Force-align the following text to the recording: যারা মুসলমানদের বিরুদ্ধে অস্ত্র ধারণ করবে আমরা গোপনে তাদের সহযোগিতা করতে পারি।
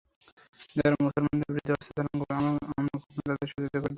যারা 0.75 0.95
মুসলমানদের 1.05 1.49
বিরুদ্ধে 1.49 1.73
অস্ত্র 1.73 1.93
ধারণ 1.97 2.15
করবে 2.19 2.33
আমরা 2.71 2.93
গোপনে 2.93 3.23
তাদের 3.29 3.47
সহযোগিতা 3.51 3.69
করতে 3.69 3.77
পারি। 3.77 3.89